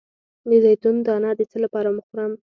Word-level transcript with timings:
د 0.49 0.51
زیتون 0.63 0.95
دانه 1.05 1.29
د 1.35 1.41
څه 1.51 1.57
لپاره 1.63 1.89
مه 1.95 2.01
خورم؟ 2.07 2.31